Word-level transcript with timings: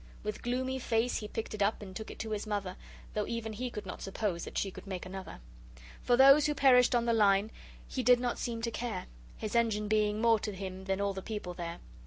With 0.23 0.41
gloomy 0.41 0.79
face 0.79 1.17
he 1.17 1.27
picked 1.27 1.53
it 1.53 1.61
up 1.61 1.83
And 1.83 1.95
took 1.95 2.09
it 2.09 2.17
to 2.17 2.31
his 2.31 2.47
Mother, 2.47 2.75
Though 3.13 3.27
even 3.27 3.53
he 3.53 3.69
could 3.69 3.85
not 3.85 4.01
suppose 4.01 4.45
That 4.45 4.57
she 4.57 4.71
could 4.71 4.87
make 4.87 5.05
another; 5.05 5.39
For 6.01 6.17
those 6.17 6.47
who 6.47 6.55
perished 6.55 6.95
on 6.95 7.05
the 7.05 7.13
line 7.13 7.51
He 7.87 8.01
did 8.01 8.19
not 8.19 8.39
seem 8.39 8.63
to 8.63 8.71
care, 8.71 9.05
His 9.37 9.53
engine 9.53 9.87
being 9.87 10.19
more 10.19 10.39
to 10.39 10.53
him 10.55 10.85
Than 10.85 10.99
all 11.01 11.13
the 11.13 11.21
people 11.21 11.53
there. 11.53 11.77